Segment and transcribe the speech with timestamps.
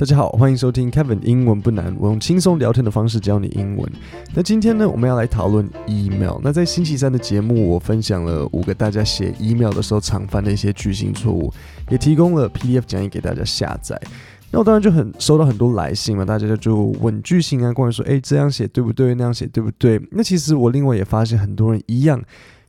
[0.00, 3.92] 大家好，欢迎收听 Kevin 英文不难，我用轻松聊天的方式教你英文。
[4.32, 6.40] 那今天呢，我们要来讨论 email。
[6.42, 11.52] 那在星期三的节目，我分享了五个大家写 email 的时候常犯的一些句型错误，
[11.90, 14.00] 也提供了 PDF 讲义给大家下载。
[14.50, 19.14] 那我当然就很收到很多来信嘛，大家就问句型啊，关于说，哎，这样写对不对？
[19.14, 20.00] 那样写对不对？
[20.12, 22.18] 那其实我另外也发现，很多人一样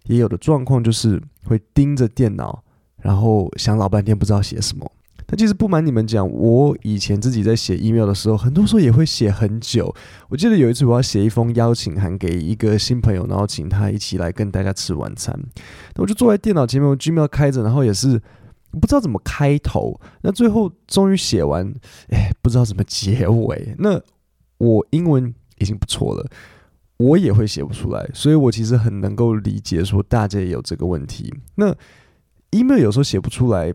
[0.03, 2.61] 也有的状况，就是会盯着电脑，
[2.97, 4.91] 然后想老半天不知道写什么。
[5.31, 9.95] 那其实不瞒你们讲，我以前自己在写 email 的时候，很多时候也会写很久。
[10.27, 15.33] 我记得有一次我要写一封邀请函给一个新朋友，然后请他一起来跟大家吃晚餐。
[15.95, 18.21] 那我就坐在电脑前面，我 Gmail 开着，然后也是
[18.71, 19.97] 不知道怎么开头。
[20.21, 21.73] 那最后终于写完，
[22.09, 23.73] 哎，不知道怎么结尾。
[23.79, 24.01] 那
[24.57, 26.29] 我英文已经不错了，
[26.97, 31.33] 我也会写不出来，所以我其实很能够理解说大家也有这个问题。
[31.55, 31.73] 那
[32.49, 33.73] email 有时候写不出来。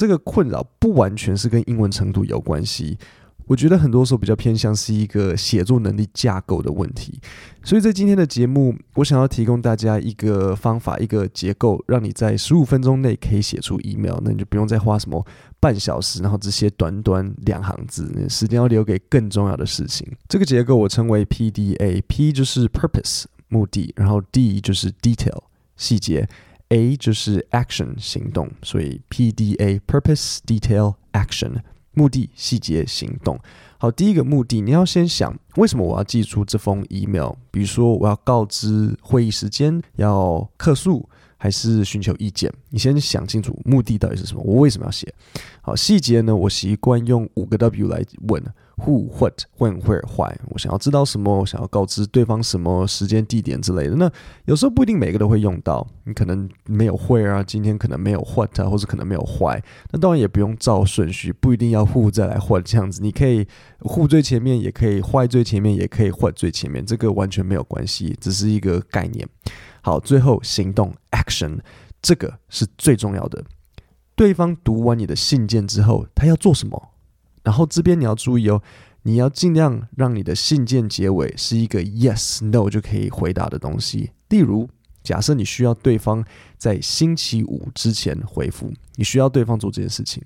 [0.00, 2.96] 这个困扰不完全是跟英文程度有关系，
[3.44, 7.20] 我觉得很多时候比较偏向是一个写作能力架构的问题。
[7.62, 15.22] 所以在今天的节目，我想要提供大家一个方法，一个结构，让你在十五分钟内可以写出 email，那你就不用再花什么
[15.60, 20.10] 半小时，然后只写短短两行字，时间要留给更重要的事情。
[20.30, 25.42] 这个结构我称为 PDA，P 就是 purpose 目的，然后 D 就是 detail
[25.76, 26.26] 细节。
[26.70, 31.56] A 就是 action 行动，所以 PDA purpose detail action
[31.94, 33.38] 目的细节行动。
[33.78, 37.32] 好，第一个目的，你要先想为什么我要寄出这封 email？
[37.50, 42.52] 比如说我要告知会议时间，要客诉，还是寻求意见？
[42.68, 44.42] 你先想清楚目的到底是什么？
[44.44, 45.12] 我为什么要写？
[45.62, 46.36] 好，细节呢？
[46.36, 48.42] 我习惯用五个 W 来问。
[48.84, 50.34] Who, what, when, where, why？
[50.48, 51.40] 我想要知道什么？
[51.40, 53.96] 我想要告知对方什么时间、地点之类的。
[53.96, 54.10] 那
[54.46, 59.60] 有时候不一定每个都会用到，你可能没有 where 啊，今天可能没有 what，或者可能没有 why。
[59.90, 63.02] 那当然也不用照顺序，不一定要 who 再来 what 这样子。
[63.02, 63.46] 你可以
[63.80, 69.28] who 最前面，也可以 why 最前面，也可以 what 最前面，这个完全没有关系，只是一个概念。
[69.82, 71.58] 好，最后行动 action，
[72.00, 73.44] 这个是最重要的。
[74.14, 76.90] 对方读完你的信件之后，他要做什么？
[77.42, 78.62] 然后这边你要注意哦，
[79.02, 84.10] 你要尽量让你的信件结尾是一个 yes no 就可以回答的东西。
[84.28, 84.68] 例如，
[85.02, 86.22] 假设你需要对方
[86.58, 90.22] 在星期五之前回复，你需要对方做这件事情，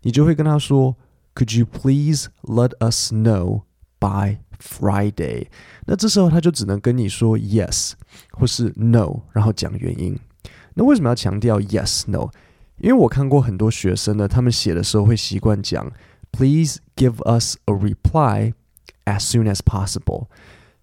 [0.00, 0.96] 你就会跟他说
[1.34, 3.64] ，Could you please let us know
[3.98, 5.48] by Friday？
[5.84, 7.92] 那这时候他就只能跟你说 yes
[8.30, 10.18] 或是 no，然后讲原因。
[10.72, 12.30] 那为什么要强调 yes no？
[12.78, 15.92] 因为我看过很多学生呢，他们写的时候会习惯讲。
[16.36, 18.52] Please give us a reply
[19.06, 20.26] as soon as possible。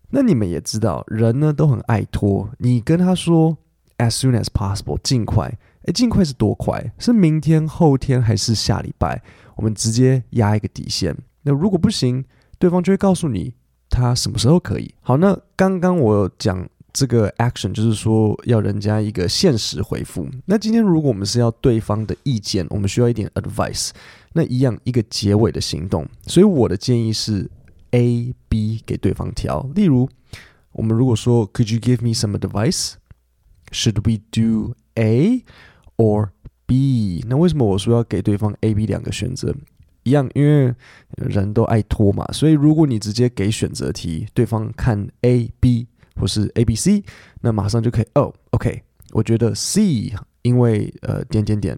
[0.10, 2.50] 那你们也知道，人呢都很爱拖。
[2.58, 3.56] 你跟他说
[4.00, 5.56] as soon as possible，尽快。
[5.84, 6.92] 诶，尽快是多快？
[6.98, 9.22] 是明天、后天还是下礼拜？
[9.56, 11.16] 我们直接压一个底线。
[11.44, 12.26] 那如果不行，
[12.58, 13.54] 对方就会告诉你
[13.92, 14.96] 他什么时候可以。
[15.02, 20.26] 好，那刚刚我讲这个 action 就是说要人家一个限时回复。
[20.46, 23.90] 那今天如果我们是要对方的意见，我们需要一点 advice。
[24.36, 27.48] 那一样一个结尾的行动，所以我的建议是
[27.92, 29.62] A、B 给对方挑。
[29.76, 30.10] 例如，
[30.72, 32.94] 我们如果说 Could you give me some advice?
[33.72, 35.44] Should we do A
[35.98, 36.30] or
[36.66, 37.24] B？
[37.28, 39.56] 那为什么我说要给对方 A、B 两个选择？
[40.02, 40.74] 一样，因为
[41.16, 42.26] 人都爱拖嘛。
[42.32, 47.04] 所以如果你直接给选择题，对方看 A、B 或是 A、B、C，
[47.42, 48.06] 那马上就可以。
[48.16, 48.82] 哦，OK，
[49.12, 51.78] 我觉得 C，因为呃点点点。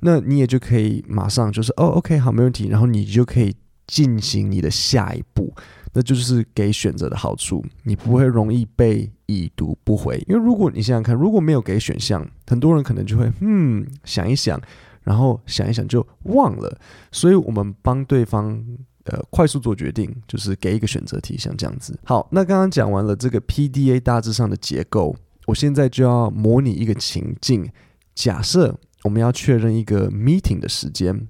[0.00, 2.68] 那你也就可以马上就是哦，OK，好，没问题。
[2.68, 3.54] 然后你就可以
[3.86, 5.52] 进行你的下一步，
[5.92, 10.16] 那就是给选择的好处，你不会容易被已读不回。
[10.26, 14.58] 因为如果你想想看，如果没有给选项，很多人可能就会嗯想一想，
[15.02, 16.78] 然后想一想就忘了。
[17.12, 18.64] 所以我们帮对方
[19.04, 21.98] 呃快速做决定，就是给一个选择题，像这样子。
[22.04, 25.16] 好，那刚刚讲完了这个 PDA 大致上的结构，
[25.46, 27.70] 我现在就要模拟一个情境，
[28.14, 28.78] 假设。
[29.02, 31.26] 我们要确认一个 meeting 的时间，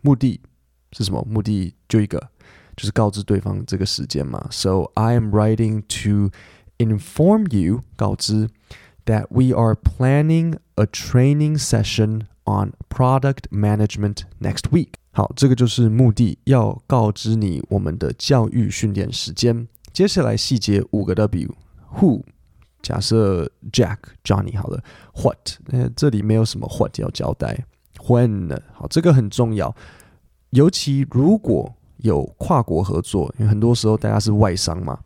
[0.00, 0.40] 目的
[0.90, 1.24] 是什么？
[1.30, 2.18] 目的就一个，
[2.76, 4.44] 就是告知对方这个时间嘛。
[4.50, 6.32] So I am writing to
[6.78, 8.48] inform you，告知
[9.04, 14.94] that we are planning a training session on product management next week。
[15.14, 19.68] 好，这个就是目的，要告知你我们的教育训练时间。
[19.92, 22.22] 接下来细节五个 W，Who。
[22.80, 24.82] 假设 Jack Johnny 好了
[25.14, 25.50] ，What？
[25.66, 27.66] 呃，这里没有什么 What 要交代。
[27.98, 28.58] When？
[28.72, 29.76] 好，这个很重要，
[30.50, 34.98] 尤其如果有跨国合作，因为很多时候大家是外商嘛，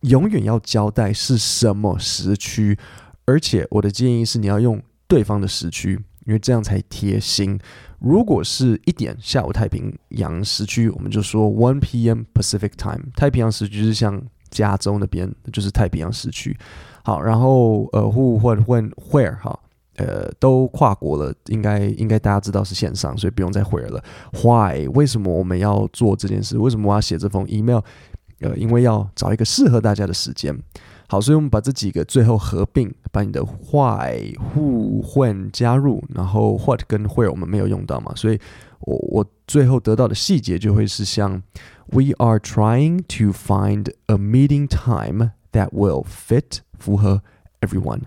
[0.00, 2.78] 永远要交代是什么时区。
[3.26, 7.60] 而且我的建议是，你要用对方的时区，因为这样才贴心。
[8.00, 12.22] 如果是一点下午太平洋时区，我们就说 one p.m.
[12.34, 13.04] Pacific Time。
[13.14, 14.20] 太平洋时区是像
[14.50, 16.56] 加州那边，就是太平洋时区。
[17.04, 19.58] 好，然后呃，who、或 when where 哈，
[19.96, 24.02] 呃，都跨国了，应该应该大家知道是线上，所以不用再 where 了。
[24.42, 24.88] Why？
[24.94, 26.56] 为什么我们要做这件事？
[26.56, 27.80] 为什么我要写这封 email？
[28.40, 30.58] 呃，因为要找一个适合大家的时间。
[31.09, 38.39] 好，所以我们把这几个最后合并，把你的 why、who、when 加入，然后 what 跟 where 我们没有用到嘛，所以
[38.79, 41.41] 我我最后得到的细节就会是像
[41.87, 47.21] We are trying to find a meeting time that will fit 符合
[47.61, 48.03] everyone.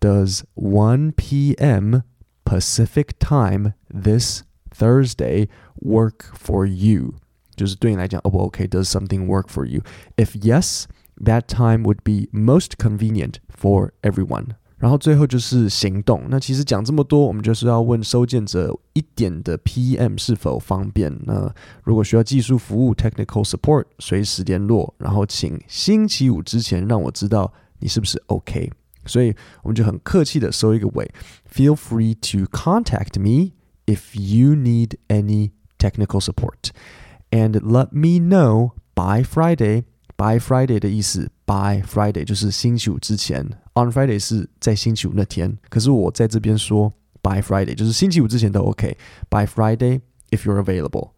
[0.00, 2.02] Does 1 p.m.
[2.44, 5.48] Pacific time this Thursday
[5.80, 7.14] work for you?
[7.54, 9.82] 就是对你来讲，O 不 OK？Does something work for you?
[10.16, 10.84] If yes,
[11.24, 14.56] that time would be most convenient for everyone.
[14.76, 16.24] 然后最后就是行动。
[16.28, 21.16] 那其实讲这么多，我们就是要问收件者一点的 PM 是否方便。
[21.24, 21.50] 那
[21.84, 24.94] 如果需要技术服务 （technical support），随时联络。
[24.98, 28.70] 然后请星期五之前让我知道你是不是 OK。
[29.06, 31.10] 所以我们就很客气的收一个尾：
[31.50, 33.52] Feel free to contact me
[33.86, 39.84] if you need any technical support。And let me know by Friday.
[40.19, 43.41] By Friday 的意思，By Friday 就是星期五之前。
[43.75, 45.57] On Friday 是在星期五那天。
[45.69, 48.97] 可是我在这边说，By Friday 就是星期五之前都 OK。
[49.29, 50.01] By Friday
[50.31, 51.11] if you're available.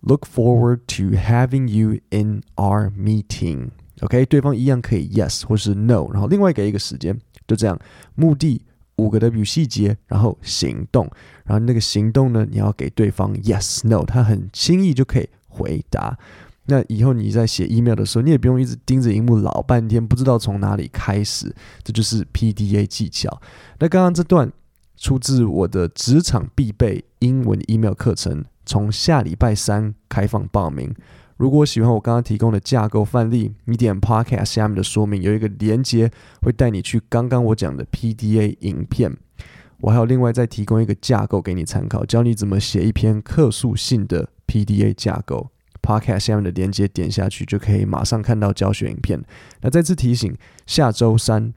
[0.00, 3.68] Look forward to having you in our meeting.
[4.00, 7.78] OK，对方一样可以 Yes 或是 No，然后另外给一个时间，就这样。
[8.16, 8.62] 目的
[8.96, 11.08] 五个 W 细节，然后行动，
[11.44, 15.28] 然后那个行动呢，你要给对方 Yes No，他很轻易就可以。
[15.52, 16.18] 回答。
[16.70, 21.52] 那以后你在写 email 的时候，你也不用一直盯着荧幕老半天，不知道从哪里开始。
[21.82, 23.42] 这就是 PDA 技巧。
[23.80, 24.52] 那刚刚这段
[24.96, 30.94] 出自我的职场必备英文 email 课程，从下礼拜三开放报名。
[31.36, 36.10] 如果喜欢我刚刚提供的架构范例，你点 Podcast 下面的说明有一个连接，
[36.42, 39.16] 会带你去刚刚我讲的 PDA 影片。
[39.80, 44.28] 我还有另外再提供一个架构给你参考，教你怎么写一篇客诉性的。
[44.50, 45.48] PDA 架构
[45.82, 49.22] ，Podcast 下面的链接点下去就可以马上看到教学影片。
[49.60, 50.34] 那再次提醒，
[50.66, 51.52] 下周三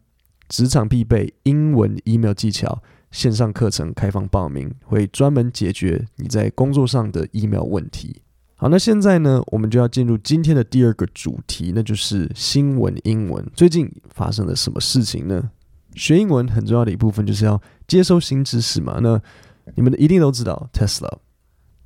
[0.49, 2.81] 职场必备英文 email 技巧
[3.11, 8.21] 线上课程开放报名，会专门解决你在工作上的 email 问题。
[8.55, 13.45] 好，那现在呢，我们就要进入今天的第二个主题，那就是新闻英文。
[13.53, 15.51] 最近发生了什么事情呢？
[15.95, 18.99] 学英文很重要的一部分就是要接收新知识嘛。
[19.01, 19.21] 那
[19.75, 21.11] 你们一定都知道 Tesla。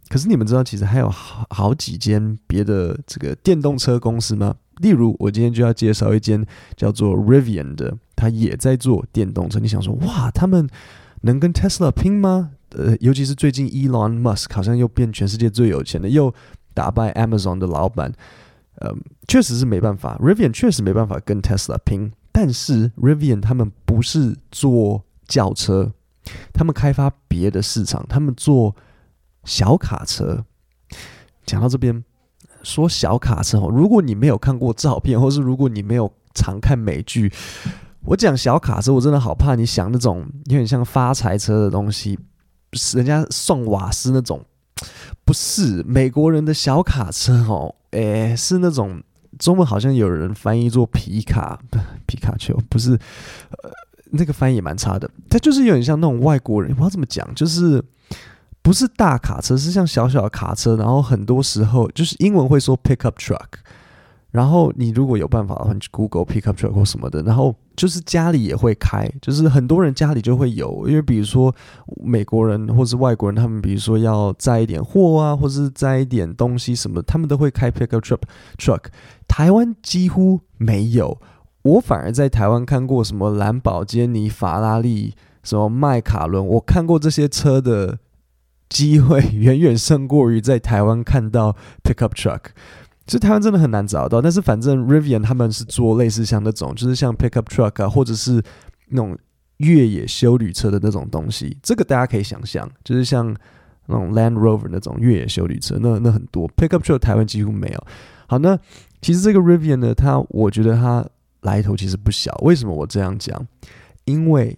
[0.10, 4.56] 可是你们知道，其实还有好好几间别的这个电动车公司吗？
[4.78, 6.46] 例如，我今天就要介绍一间
[6.76, 9.60] 叫做 Rivian 的，它也在做电动车。
[9.60, 10.70] 你想说，哇，他们
[11.22, 12.52] 能跟 Tesla 拼吗？
[12.70, 16.34] 呃，尤其是最近 Elon Musk 好像又变全世界最有钱的，又
[16.74, 18.14] 打败 Amazon 的老板。
[18.76, 18.96] 呃，
[19.28, 22.12] 确实是没办法，Rivian 确实没办法跟 Tesla 拼。
[22.32, 25.92] 但是 Rivian 他们不是做轿车，
[26.54, 28.76] 他们开发别的市场，他们做。
[29.48, 30.44] 小卡车，
[31.46, 32.04] 讲到这边，
[32.64, 37.32] 说小卡车哦，如果你没有看过照片，或是如果你没有常看美剧，
[38.04, 42.20] 我讲小卡车，我真的好怕你想那种有点像发财车的东西，
[42.94, 44.44] 人家送瓦斯那种，
[45.24, 49.02] 不是美国人的小卡车哦，诶，是那种
[49.40, 51.58] 中文好像有人翻译做皮卡，
[52.06, 52.92] 皮卡丘，不是，
[53.64, 53.72] 呃，
[54.12, 57.82] 那个翻译也蛮差的，它就是有点像那种外国人，我不知道怎么讲，就是。
[58.62, 63.48] 不是大卡车，是像小小的卡车，然后很多时候就是英文会说 pickup truck，
[64.32, 71.56] 然后你如果有办法的话，你去 Google pickup truck 或什么的，然后就是家里也会开，就是很多人家里就会有，因为比如说
[72.04, 78.20] 美国人或是外国人，他们比如说要载一点货啊，或是载一点东西什么，他们都会开 pickup truck
[78.58, 78.82] truck。
[79.30, 81.18] 台湾几乎没有，
[81.62, 88.00] 我反而在台湾看过什么兰博基尼、法拉利、什么迈卡伦，我看过这些车的。
[88.70, 92.42] 机会远远胜过于在台湾看到 pickup truck，
[93.06, 94.22] 其实台湾真的很难找到。
[94.22, 98.44] 但是反正 Rivian 他们是做类似像那种，就是像 pickup truck 啊，或者是
[98.90, 99.18] 那种
[99.58, 101.58] 越野休旅车的那种东西。
[101.64, 103.34] 这个大家可以想象，就是像
[103.86, 107.88] 那种 Land Rover 那种越野休旅车，那那很多 pickup truck 台湾几乎没有。
[108.28, 108.60] 好，那
[109.02, 111.08] 其实这个 Rivian 呢，它我觉得它
[111.42, 112.38] 来头其实不小。
[112.42, 113.48] 为什么我这样讲？
[114.04, 114.58] 因为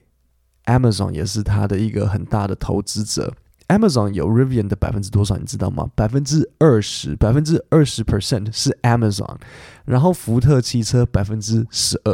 [0.65, 3.31] Amazon 也是它的一个很大的投资者。
[3.69, 5.37] Amazon 有 Rivian 的百分之多少？
[5.37, 5.87] 你知道吗？
[5.95, 9.37] 百分之二十，百分之二十 percent 是 Amazon，
[9.85, 12.11] 然后福特汽车百分之十二，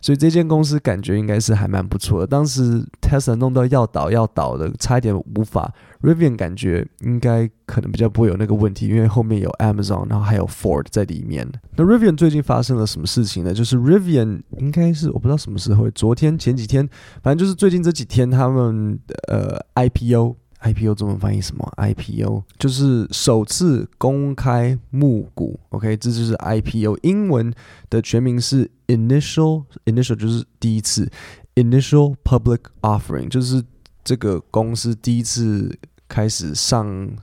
[0.00, 2.26] 所以这间公司感觉应该是还蛮不错的。
[2.26, 5.72] 当时 Tesla 弄到要倒要倒的，差一点无法。
[6.02, 11.50] Rivian 感觉应该可能比较不会有那个问题，因为后面有 Amazon，然后还有 Ford 在里面。
[11.76, 13.54] 那 Rivian 最近发生了什么事情呢？
[13.54, 16.86] 就是 Rivian 应该是我不知道什么时候，昨天前几天，
[17.22, 18.98] 反正就是最近这几天，他们
[19.28, 20.36] 呃 IPO。
[20.64, 26.98] IPO 中文翻译什么？IPO 就是首次公开募股，OK，这就是 IPO。
[27.02, 27.52] 英文
[27.90, 31.10] 的全名是 Initial，Initial 就是第一次
[31.54, 33.62] ，Initial Public Offering 就是
[34.02, 35.78] 这个公司第一次
[36.08, 37.14] 开始上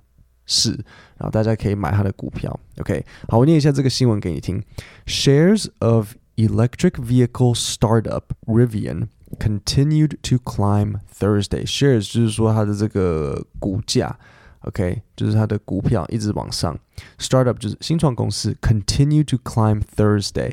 [0.45, 0.71] 市，
[1.17, 3.03] 然后大家可以买它的股票，OK。
[3.27, 4.61] 好，我念一下这个新闻给你听
[5.07, 9.07] ：Shares of electric vehicle startup Rivian。
[9.40, 11.66] Continued to climb Thursday.
[11.66, 14.16] Shares 就是说它的这个股价，
[14.60, 16.78] OK，就是它的股票一直往上。
[17.18, 20.52] Startup 就是新创公司，Continue to climb Thursday,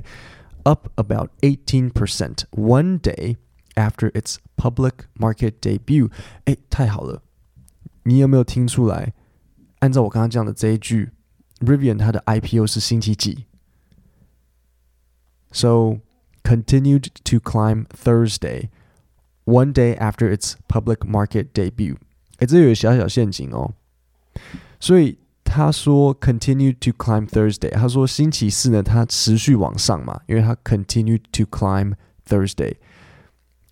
[0.63, 1.91] up about 18%
[2.51, 3.37] one day
[3.75, 6.09] after its public market debut。
[6.45, 7.21] 哎，太好了！
[8.03, 9.13] 你有没有听出来？
[9.79, 11.11] 按照我刚刚讲的这一句，
[11.59, 13.45] Rivian 它的 IPO 是星期几？
[15.51, 15.99] So
[16.47, 18.69] continued to climb Thursday,
[19.45, 21.97] one day after its public market debut。
[22.39, 23.73] 哎，这有小小陷阱哦。
[24.79, 31.93] 所以他说 continued to climb Thursday，他说星期四呢，它持续往上嘛，因为它 continued to climb
[32.27, 32.75] Thursday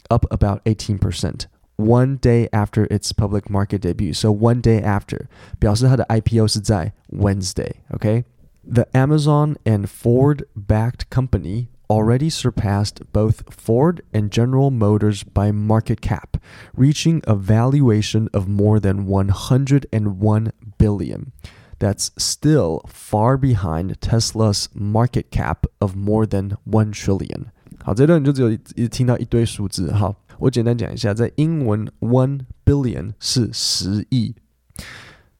[0.09, 5.25] up about 18%。One day after its public market debut, so one day after
[5.57, 11.67] 表示它的 IPO 是在 Wednesday。OK，the Amazon and Ford backed company。
[11.89, 16.37] already surpassed both Ford and General Motors by market cap,
[16.73, 21.31] reaching a valuation of more than 101 billion.
[21.79, 27.47] That's still far behind Tesla's market cap of more than one trillion.
[27.83, 29.91] 好，这段你就只有一一听到一堆数字。
[29.91, 34.35] 好，我简单讲一下，在英文 one billion 是十亿。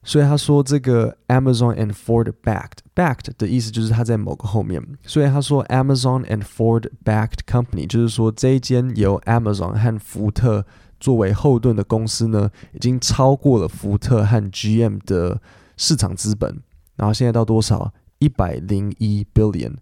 [0.02, 10.65] 所以他说这个 Amazon and Ford backed backed 的意思就是他在某个后面，所以他说 Amazon and Ford backed company 就是说这一间由 Amazon 和福特
[10.99, 15.39] 作为后盾的公司呢，已经超过了福特和 GM 的
[15.77, 16.59] 市场资本，
[16.95, 17.93] 然后现在到多少？
[18.19, 19.75] 一百零一 billion，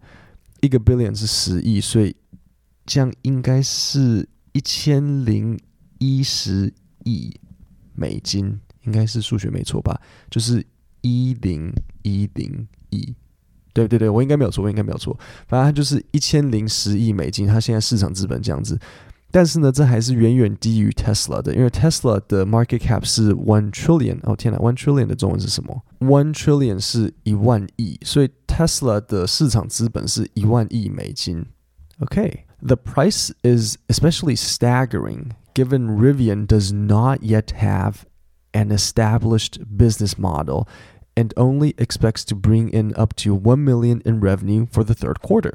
[0.60, 2.14] 一个 billion 是十亿，所以
[2.86, 5.58] 这样应该是一千零
[6.00, 6.74] 一十
[7.06, 7.34] 亿
[7.94, 8.60] 美金。
[8.84, 10.00] 应该是数学没错吧？
[10.30, 10.64] 就是
[11.02, 13.15] 一零一零亿，
[13.73, 15.19] 对对对，我应该没有错，我应该没有错。
[15.47, 18.79] 反正它就是一千零十亿美金，它现在市场资本这样子。
[19.33, 24.19] 但是呢，这还是远远低于 Tesla 的，因为 Tesla 的 market cap 是 one trillion。
[24.25, 25.81] 哦天哪，one trillion 的中文是什么？
[26.01, 31.47] one trillion 是一万亿，所以 Tesla 的市场资本是一万亿美金。
[32.01, 37.99] OK，the price is especially staggering given Rivian does not yet have
[38.51, 40.67] an established business model
[41.16, 45.16] and only expects to bring in up to one million in revenue for the third
[45.22, 45.54] quarter。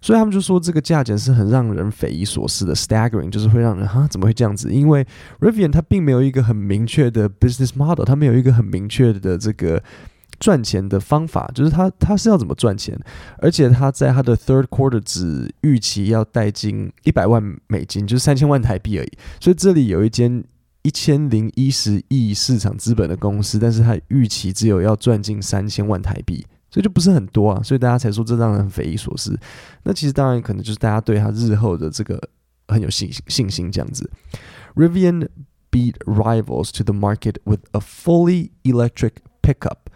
[0.00, 4.70] 所以他们就说这个价钱是很让人匪夷所思的，staggering 就是会让人哈怎么会这样子？
[4.72, 5.06] 因为
[5.40, 9.82] Rivian 它并没有一个很明确的 business model，它没有一个很明确的这个
[10.38, 12.98] 赚钱的方法，就是它它是要怎么赚钱？
[13.38, 19.12] 而且它在它的 third quarter 只预期要带进一百万美金，就是三千万台币而已。
[19.40, 20.44] 所以这里有一间。
[20.84, 29.34] 一千零一十亿市场资本的公司，但是它预期只有要赚进三千万台币，所以就不是很多啊，所以大家才说这让人匪夷所思。
[29.82, 32.20] 那其实当然可能就是大家对它日后的这个
[32.68, 34.10] 很有信信心这样子。
[34.74, 35.28] Rivian
[35.70, 39.88] beat rivals to the market with a fully electric pickup,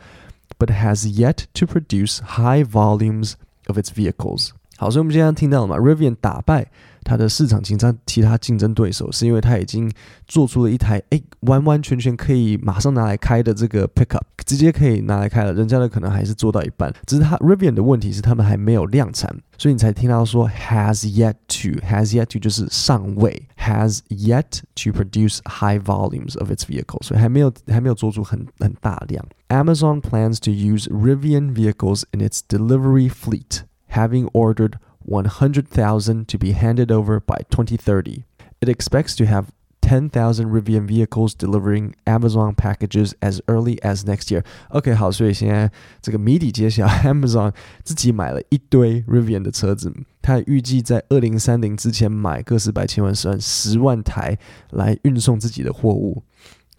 [0.58, 3.34] but has yet to produce high volumes
[3.66, 4.52] of its vehicles.
[4.78, 6.70] 好，所以我们今天听到了嘛，Rivian 打败。
[7.07, 9.91] 它的市场竞争，其他竞争对手是因为它已经
[10.27, 15.53] 做出了一台诶，完完全全可以马上拿来开的这个 pickup，直接可以拿来开了。
[15.53, 26.63] 人家的可能还是做到一半，只是它 Rivian 的问题是他们还没有量产，所以你才听到说 has yet to，has yet to 就是尚未，has yet to produce high volumes of its
[26.65, 29.25] vehicles，所以还没有还没有做出很很大量。
[29.49, 34.73] Amazon plans to use Rivian vehicles in its delivery fleet, having ordered
[35.07, 38.23] 100,000 to be handed over by 2030.
[38.61, 39.47] It expects to have
[39.81, 44.45] 10,000 Rivian vehicles delivering Amazon packages as early as next year.
[44.69, 45.69] OK，好，所以现在
[46.01, 54.37] 这个谜底揭晓，Amazon 自己买了一堆 Rivian 的车子，它预计在二零三零之前买个十百千万十万十万台
[54.69, 56.23] 来运送自己的货物。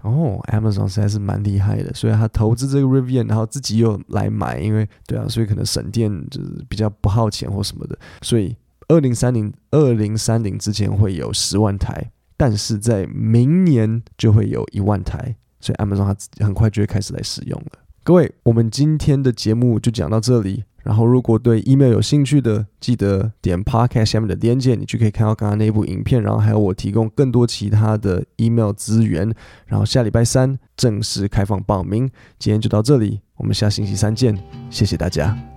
[0.04, 8.56] 哦，Amazon 实在是蛮厉害的，所以他投资这个 Rivian，然后自己又来买，因为对啊，所以可能省电就是比较不耗钱或什么的，所以
[8.88, 17.80] 二零三零二零三零之前会有十万台，但是在明年就会有一万台，所以 Amazon 它很快就会开始来使用了。
[18.04, 20.64] 各位，我们今天的节目就讲到这里。
[20.90, 26.20] 然后，如果对 email 有兴趣的，记得点 podcast 下面的链接，你就可以看到刚刚那部影片。
[26.20, 29.32] 然后还有我提供更多其他的 email 资源。
[29.68, 32.10] 然后下礼拜三正式开放报名。
[32.40, 34.36] 今天就到这里，我们下星期三见，
[34.72, 35.49] 谢谢大家。